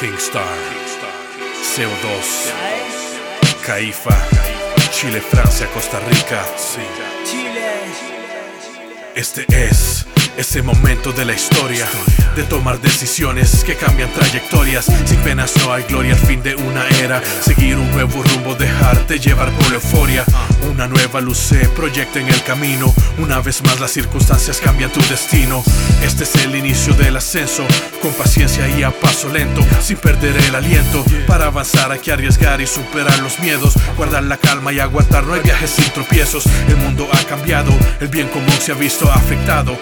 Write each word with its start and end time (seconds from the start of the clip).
Kingstar, 0.00 0.44
CO2, 1.74 2.52
Caifa, 3.64 4.14
Chile, 4.92 5.22
Francia, 5.22 5.66
Costa 5.68 5.98
Rica. 6.00 6.44
Este 9.14 9.46
es 9.48 10.06
ese 10.36 10.62
momento 10.62 11.12
de 11.12 11.24
la 11.24 11.32
historia 11.32 11.86
de 12.36 12.44
tomar 12.44 12.78
decisiones 12.80 13.64
que 13.64 13.76
cambian 13.76 14.12
trayectorias. 14.12 14.86
Sin 15.06 15.18
penas 15.20 15.54
no 15.64 15.72
hay 15.72 15.82
gloria 15.84 16.12
al 16.12 16.18
fin 16.18 16.42
de 16.42 16.54
una 16.54 16.86
era. 17.02 17.22
Seguir 17.40 17.76
un 17.76 17.90
nuevo 17.92 18.22
rumbo, 18.22 18.54
dejarte 18.54 19.18
llevar 19.18 19.50
por 19.52 19.72
euforia. 19.72 20.24
Una 20.70 20.86
nueva 20.86 21.20
luz 21.22 21.38
se 21.38 21.66
proyecta 21.70 22.20
en 22.20 22.28
el 22.28 22.42
camino. 22.42 22.92
Una 23.18 23.40
vez 23.40 23.62
más 23.62 23.80
las 23.80 23.92
circunstancias 23.92 24.60
cambian 24.62 24.92
tu 24.92 25.00
destino. 25.08 25.64
Este 26.02 26.24
es 26.24 26.34
el 26.36 26.54
inicio 26.54 26.92
del 26.94 27.16
ascenso. 27.16 27.64
Con 28.02 28.12
paciencia 28.12 28.68
y 28.68 28.82
a 28.82 28.90
paso 28.90 29.30
lento, 29.30 29.64
sin 29.80 29.96
perder 29.96 30.36
el 30.36 30.54
aliento. 30.54 31.04
Para 31.26 31.46
avanzar 31.46 31.90
hay 31.90 32.00
que 32.00 32.12
arriesgar 32.12 32.60
y 32.60 32.66
superar 32.66 33.18
los 33.20 33.38
miedos. 33.40 33.74
Guardar 33.96 34.24
la 34.24 34.36
calma 34.36 34.72
y 34.72 34.80
aguantar, 34.80 35.24
no 35.24 35.32
hay 35.32 35.40
viajes 35.40 35.70
sin 35.70 35.90
tropiezos. 35.92 36.44
El 36.68 36.76
mundo 36.76 37.08
ha 37.12 37.24
cambiado, 37.24 37.72
el 38.00 38.08
bien 38.08 38.28
común 38.28 38.52
se 38.60 38.72
ha 38.72 38.74
visto 38.74 39.10
afectado. 39.10 39.78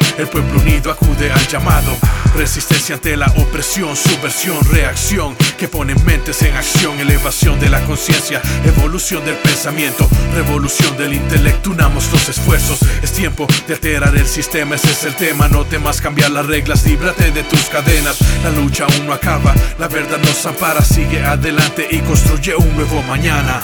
Unido 0.53 0.91
acude 0.91 1.33
al 1.33 1.47
llamado. 1.49 1.97
Resistencia 2.37 2.97
ante 2.97 3.17
la 3.17 3.27
opresión, 3.37 3.97
subversión, 3.97 4.59
reacción 4.65 5.37
que 5.57 5.69
pone 5.69 5.95
mentes 6.05 6.43
en 6.43 6.57
acción, 6.57 6.99
elevación 6.99 7.61
de 7.61 7.69
la 7.69 7.81
conciencia, 7.83 8.43
evolución 8.65 9.25
del 9.25 9.37
pensamiento, 9.37 10.09
revolución 10.35 10.97
del 10.97 11.15
intelecto. 11.15 11.71
Unamos 11.71 12.11
los 12.13 12.29
esfuerzos. 12.29 12.81
Es 13.03 13.13
tiempo 13.13 13.47
de 13.69 13.75
alterar 13.75 14.17
el 14.17 14.27
sistema, 14.27 14.75
ese 14.75 14.91
es 14.91 15.05
el 15.05 15.15
tema. 15.15 15.49
No 15.49 15.65
temas 15.65 16.01
cambiar 16.01 16.33
las 16.33 16.47
reglas, 16.47 16.85
líbrate 16.85 17.31
de 17.31 17.45
tus 17.45 17.67
cadenas. 17.67 18.19
La 18.43 18.51
lucha 18.51 18.85
aún 18.85 19.07
no 19.07 19.13
acaba, 19.13 19.55
la 19.79 19.89
verdad 19.89 20.19
nos 20.19 20.45
ampara. 20.47 20.83
Sigue 20.83 21.23
adelante 21.23 21.87
y 21.91 21.99
construye 22.01 22.57
un 22.57 22.75
nuevo 22.75 23.03
mañana. 23.05 23.63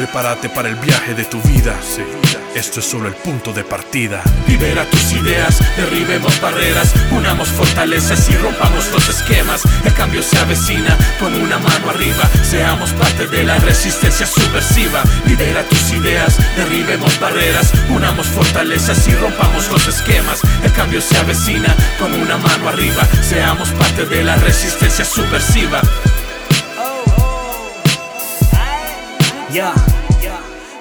Prepárate 0.00 0.48
para 0.48 0.70
el 0.70 0.76
viaje 0.76 1.14
de 1.14 1.26
tu 1.26 1.42
vida. 1.42 1.78
Esto 2.54 2.80
es 2.80 2.86
solo 2.86 3.06
el 3.06 3.14
punto 3.16 3.52
de 3.52 3.64
partida. 3.64 4.22
Libera 4.48 4.88
tus 4.88 5.12
ideas, 5.12 5.58
derribemos 5.76 6.40
barreras, 6.40 6.94
unamos 7.10 7.48
fortalezas 7.48 8.30
y 8.30 8.36
rompamos 8.38 8.90
los 8.92 9.10
esquemas. 9.10 9.60
El 9.84 9.92
cambio 9.92 10.22
se 10.22 10.38
avecina, 10.38 10.96
pon 11.18 11.34
una 11.34 11.58
mano 11.58 11.90
arriba, 11.90 12.30
seamos 12.42 12.94
parte 12.94 13.26
de 13.26 13.44
la 13.44 13.58
resistencia 13.58 14.24
subversiva. 14.24 15.02
Libera 15.26 15.64
tus 15.64 15.92
ideas, 15.92 16.38
derribemos 16.56 17.20
barreras, 17.20 17.70
unamos 17.90 18.26
fortalezas 18.26 19.06
y 19.06 19.14
rompamos 19.16 19.70
los 19.70 19.86
esquemas. 19.86 20.40
El 20.64 20.72
cambio 20.72 21.02
se 21.02 21.18
avecina, 21.18 21.76
pon 21.98 22.14
una 22.14 22.38
mano 22.38 22.70
arriba, 22.70 23.06
seamos 23.20 23.68
parte 23.72 24.06
de 24.06 24.24
la 24.24 24.36
resistencia 24.36 25.04
subversiva. 25.04 25.82
Ya. 29.52 29.74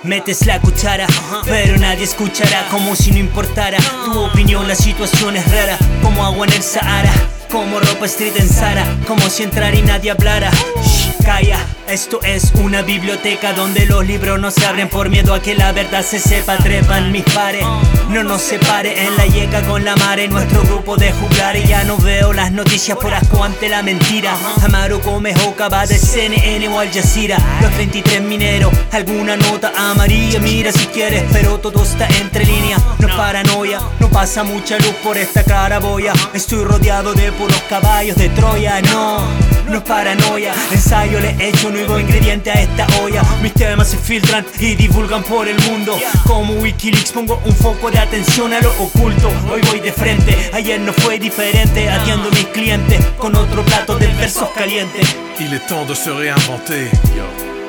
Metes 0.03 0.45
la 0.45 0.61
cuchara, 0.61 1.07
pero 1.45 1.77
nadie 1.77 2.03
escuchará 2.03 2.67
como 2.69 2.95
si 2.95 3.11
no 3.11 3.17
importara 3.17 3.77
tu 4.05 4.23
opinión. 4.23 4.67
La 4.67 4.75
situación 4.75 5.35
es 5.35 5.51
rara, 5.51 5.77
como 6.01 6.23
agua 6.23 6.45
en 6.47 6.53
el 6.53 6.63
Sahara, 6.63 7.11
como 7.51 7.79
ropa 7.79 8.05
street 8.05 8.37
en 8.37 8.49
Sara, 8.49 8.85
como 9.07 9.29
si 9.29 9.43
entrar 9.43 9.73
y 9.75 9.81
nadie 9.81 10.11
hablara. 10.11 10.51
Shh, 10.51 11.23
calla, 11.23 11.59
esto 11.87 12.19
es 12.23 12.51
una 12.55 12.81
biblioteca 12.83 13.53
donde 13.53 13.85
los 13.85 14.05
libros 14.05 14.39
no 14.39 14.51
se 14.51 14.65
abren 14.65 14.89
por 14.89 15.09
miedo 15.09 15.33
a 15.33 15.41
que 15.41 15.55
la 15.55 15.71
verdad 15.71 16.03
se 16.03 16.19
sepa. 16.19 16.57
Trepan 16.57 17.11
mis 17.11 17.23
pares, 17.23 17.65
no 18.09 18.23
nos 18.23 18.41
separe 18.41 19.05
en 19.05 19.17
la 19.17 19.25
yeca 19.25 19.61
con 19.63 19.83
la 19.83 19.95
mare. 19.95 20.27
Nuestro 20.27 20.61
grupo 20.63 20.97
de 20.97 21.11
juglar 21.11 21.55
y 21.57 21.65
ya 21.65 21.83
no 21.83 21.97
veo 21.97 22.33
las 22.33 22.51
noticias 22.51 22.97
por 22.97 23.13
asco 23.13 23.43
ante 23.43 23.69
la 23.69 23.81
mentira. 23.81 24.35
Amaru 24.63 24.99
come 25.01 25.33
Joca 25.33 25.69
va 25.69 25.87
de 25.87 25.97
CNN 25.97 26.67
o 26.67 26.79
Al 26.79 26.91
Jazeera. 26.91 27.37
Los 27.61 27.71
33 27.71 28.21
mineros, 28.21 28.71
alguna 28.91 29.35
nota 29.35 29.71
amarilla. 29.75 30.39
Mira 30.39 30.71
si 30.71 30.85
quieres, 30.87 31.23
pero 31.31 31.59
todo 31.59 31.83
está 31.83 32.07
entre 32.21 32.45
líneas. 32.45 32.81
No 32.99 33.07
paranoia, 33.07 33.79
no 33.99 34.09
pasa 34.09 34.43
mucha 34.43 34.77
luz 34.77 34.93
por 35.03 35.17
esta 35.17 35.43
claraboya. 35.43 36.13
Estoy 36.33 36.63
rodeado 36.63 37.13
de 37.13 37.31
puros 37.39 37.61
caballos 37.69 38.17
de 38.17 38.27
Troya, 38.29 38.81
no. 38.81 39.21
No 39.69 39.77
es 39.77 39.83
paranoia, 39.83 40.53
ensayo 40.71 41.19
le 41.19 41.35
echo 41.39 41.69
nuevo 41.69 41.97
ingrediente 41.97 42.51
a 42.51 42.55
esta 42.55 42.85
olla. 43.01 43.21
Mis 43.41 43.53
temas 43.53 43.87
se 43.87 43.97
filtran 43.97 44.45
y 44.59 44.75
divulgan 44.75 45.23
por 45.23 45.47
el 45.47 45.57
mundo. 45.69 45.97
Como 46.27 46.53
Wikileaks 46.55 47.11
pongo 47.11 47.39
un 47.45 47.55
foco 47.55 47.89
de 47.91 47.99
atención 47.99 48.51
a 48.51 48.59
lo 48.59 48.71
oculto. 48.83 49.29
Hoy 49.51 49.61
voy 49.69 49.79
de 49.79 49.93
frente, 49.93 50.51
ayer 50.53 50.81
no 50.81 50.91
fue 50.91 51.17
diferente. 51.17 51.89
Atiendo 51.89 52.27
a 52.27 52.31
mis 52.31 52.47
clientes 52.47 52.99
con 53.17 53.35
otro 53.35 53.63
plato 53.63 53.97
de 53.97 54.07
versos 54.07 54.49
calientes. 54.49 55.07
Il 55.39 55.53
est 55.53 55.65
temps 55.67 55.87
de 55.87 55.95
se 55.95 56.09
réinventer 56.09 56.89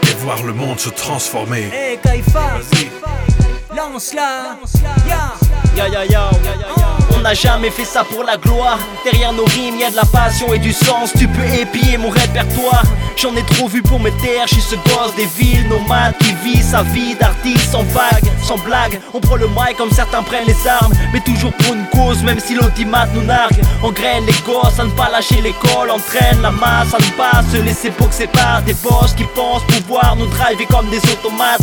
et 0.02 0.14
voir 0.24 0.42
le 0.42 0.52
monde 0.52 0.80
se 0.80 0.90
transformer. 0.90 1.70
Eh, 1.72 1.98
Caifa, 2.02 2.58
lance-la, 3.72 4.58
ya. 5.06 5.34
Ya 5.76 5.86
ya 5.86 6.04
ya, 6.04 6.30
on 7.20 7.22
n'a 7.22 7.34
jamais 7.34 7.70
fait 7.70 7.84
ça 7.84 8.02
pour 8.02 8.24
la 8.24 8.36
gloire. 8.38 8.78
Derrière 9.04 9.32
nos 9.32 9.44
rimes, 9.44 9.78
y 9.78 9.84
a 9.84 9.90
de 9.90 9.96
la 9.96 10.06
passion 10.06 10.52
et 10.54 10.58
du 10.58 10.72
sens. 10.72 11.12
Tu 11.18 11.28
peux 11.28 11.44
épier 11.44 11.98
mon 11.98 12.08
répertoire. 12.08 12.82
J'en 13.16 13.36
ai 13.36 13.42
trop 13.42 13.68
vu 13.68 13.82
pour 13.82 14.00
me 14.00 14.10
taire. 14.22 14.46
Je 14.46 14.54
suis 14.54 14.62
ce 14.62 14.74
gosse 14.76 15.14
des 15.16 15.26
villes 15.26 15.68
nomades 15.68 16.14
qui 16.18 16.32
vit 16.42 16.62
sa 16.62 16.82
vie 16.82 17.14
d'artiste 17.14 17.72
sans 17.72 17.82
vague, 17.82 18.24
sans 18.42 18.56
blague. 18.58 19.00
On 19.12 19.20
prend 19.20 19.36
le 19.36 19.48
mic 19.48 19.76
comme 19.76 19.90
certains 19.90 20.22
prennent 20.22 20.46
les 20.46 20.66
armes, 20.66 20.92
mais 21.12 21.20
toujours 21.20 21.52
pour 21.52 21.74
une 21.74 21.86
cause, 21.88 22.22
même 22.22 22.40
si 22.40 22.54
l'audimat 22.54 23.06
nous 23.14 23.22
nargue. 23.22 23.60
On 23.82 23.90
graine 23.90 24.24
les 24.24 24.40
gosses 24.46 24.78
à 24.78 24.84
ne 24.84 24.90
pas 24.90 25.10
lâcher 25.10 25.42
l'école, 25.42 25.90
entraîne 25.90 26.40
la 26.40 26.50
masse 26.50 26.94
à 26.94 26.98
ne 26.98 27.16
pas 27.16 27.42
se 27.52 27.60
laisser 27.60 27.90
boxer 27.90 28.28
par 28.28 28.62
des 28.62 28.74
boss 28.74 29.12
qui 29.14 29.24
pensent 29.34 29.64
pouvoir 29.64 30.16
nous 30.16 30.26
driver 30.26 30.66
comme 30.66 30.88
des 30.88 31.02
automates. 31.12 31.60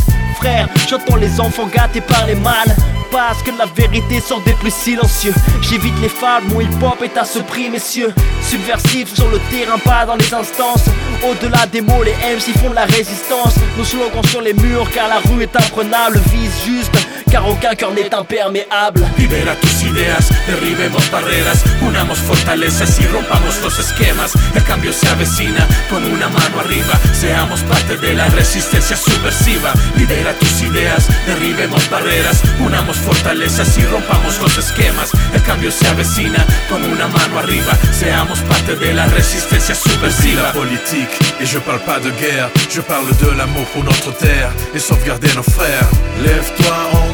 J'entends 0.89 1.15
les 1.15 1.39
enfants 1.39 1.67
gâtés 1.67 2.01
par 2.01 2.25
les 2.27 2.35
mâles 2.35 2.75
parce 3.11 3.41
que 3.41 3.51
la 3.57 3.65
vérité 3.65 4.19
sort 4.19 4.41
des 4.41 4.53
plus 4.53 4.73
silencieux. 4.73 5.33
J'évite 5.61 5.99
les 6.01 6.09
fables, 6.09 6.47
mon 6.53 6.61
hip-hop 6.61 7.01
est 7.03 7.17
à 7.17 7.25
ce 7.25 7.39
prix, 7.39 7.69
messieurs. 7.69 8.13
Subversif 8.41 9.13
sur 9.13 9.29
le 9.29 9.39
terrain, 9.49 9.77
pas 9.79 10.05
dans 10.05 10.15
les 10.15 10.33
instances. 10.33 10.85
Au-delà 11.23 11.65
des 11.65 11.81
mots, 11.81 12.03
les 12.03 12.13
MC 12.13 12.57
font 12.59 12.69
de 12.69 12.75
la 12.75 12.85
résistance. 12.85 13.55
Nos 13.77 13.83
slogans 13.83 14.23
sur 14.25 14.41
les 14.41 14.53
murs, 14.53 14.89
car 14.93 15.07
la 15.07 15.19
rue 15.19 15.41
est 15.43 15.55
imprenable. 15.55 16.19
Vise 16.31 16.63
juste, 16.65 16.93
car 17.31 17.45
aucun 17.47 17.75
cœur 17.75 17.93
n'est 17.93 18.13
imperméable. 18.13 19.01
Libera 19.17 19.55
tus 19.55 19.83
ideas, 19.83 20.29
derribemos 20.47 21.09
barreras, 21.11 21.63
unamos 21.81 22.17
fortalezas 22.19 22.99
y 22.99 23.07
rompamos 23.07 23.61
los 23.61 23.79
esquemas. 23.79 24.33
El 24.55 24.63
cambio 24.63 24.91
se 24.93 25.07
avecina, 25.07 25.67
pon 25.89 26.03
una 26.03 26.27
mano 26.29 26.59
arriba, 26.59 26.99
seamos 27.13 27.61
parte 27.61 27.97
de 27.97 28.13
la 28.13 28.27
resistencia 28.29 28.95
subversiva. 28.95 29.73
Libera 29.95 30.33
tus 30.33 30.61
ideas, 30.61 31.07
derribemos 31.25 31.89
barreras, 31.89 32.41
unamos 32.59 32.97
fortalezas 32.97 33.77
y 33.77 33.85
rompamos 33.85 34.39
los 34.39 34.57
esquemas. 34.57 35.11
El 35.33 35.43
cambio 35.43 35.71
se 35.71 35.87
avecina, 35.87 36.45
pon 36.69 36.83
una 36.83 37.07
mano 37.07 37.39
arriba, 37.39 37.73
seamos 37.91 38.39
parte 38.41 38.75
de 38.75 38.93
la 38.93 39.05
resistencia 39.07 39.67
la 39.67 39.75
subversiva. 39.75 40.51
politique 40.53 41.09
et 41.41 41.45
je 41.45 41.59
parle 41.59 41.79
pas 41.79 41.99
de 41.99 42.09
guerre, 42.11 42.49
je 42.69 42.81
parle 42.81 43.07
de 43.17 43.37
l'amour 43.37 43.65
pour 43.73 43.83
notre 43.83 44.15
terre 44.17 44.51
et 44.73 44.79
sauvegarder 44.79 45.27
nos 45.35 45.43
frères. 45.43 45.89
Lève-toi 46.23 46.73
encore 46.93 47.06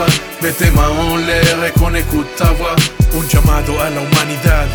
fois, 0.00 0.06
mets 0.42 0.52
tes 0.52 0.70
mains 0.70 0.88
en 0.88 1.16
l'air 1.16 1.64
et 1.66 1.78
qu'on 1.78 1.94
écoute 1.94 2.26
ta 2.36 2.52
voix. 2.52 2.76
Un 3.14 3.26
llamado 3.28 3.72
a 3.78 3.90
la 3.90 4.02
humanidad, 4.02 4.68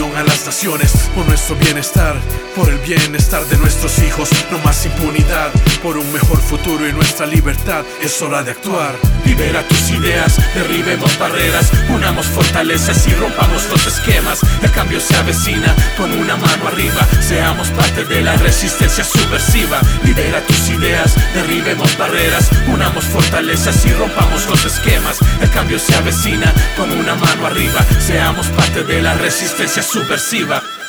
a 0.00 0.22
las 0.22 0.46
naciones, 0.46 0.92
por 1.14 1.26
nuestro 1.26 1.56
bienestar, 1.56 2.16
por 2.56 2.70
el 2.70 2.78
bienestar 2.78 3.44
de 3.46 3.58
nuestros 3.58 3.98
hijos, 3.98 4.30
no 4.50 4.58
más 4.60 4.86
impunidad, 4.86 5.50
por 5.82 5.98
un 5.98 6.10
mejor 6.10 6.40
futuro 6.40 6.88
y 6.88 6.92
nuestra 6.92 7.26
libertad, 7.26 7.84
es 8.00 8.22
hora 8.22 8.42
de 8.42 8.52
actuar. 8.52 8.94
Libera 9.26 9.62
tus 9.68 9.90
ideas, 9.90 10.36
derribemos 10.54 11.18
barreras, 11.18 11.70
unamos 11.90 12.26
fortalezas 12.26 13.06
y 13.08 13.12
rompamos 13.12 13.68
los 13.70 13.86
esquemas. 13.86 14.40
El 14.62 14.70
cambio 14.72 15.00
se 15.00 15.14
avecina, 15.16 15.74
pon 15.98 16.10
una 16.12 16.36
mano 16.36 16.68
arriba, 16.68 17.06
seamos 17.20 17.68
parte 17.68 18.04
de 18.06 18.22
la 18.22 18.36
resistencia 18.36 19.04
subversiva. 19.04 19.80
Libera 20.02 20.40
tus 20.46 20.70
ideas, 20.70 21.14
derribemos 21.34 21.96
barreras, 21.98 22.48
unamos 22.68 23.04
fortalezas 23.04 23.84
y 23.84 23.92
rompamos 23.92 24.48
los 24.48 24.64
esquemas. 24.64 25.18
El 25.42 25.50
cambio 25.50 25.78
se 25.78 25.94
avecina, 25.94 26.52
pon 26.76 26.90
una 26.90 27.14
mano 27.16 27.46
arriba, 27.46 27.84
seamos 27.98 28.46
parte 28.48 28.82
de 28.82 29.02
la 29.02 29.14
resistencia 29.14 29.82
subversiva. 29.90 30.79